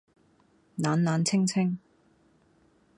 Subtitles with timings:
[0.77, 1.77] 冷冷清清，